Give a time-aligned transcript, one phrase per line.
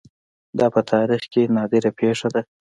[0.59, 2.41] دا په تاریخ کې نادره پېښه ده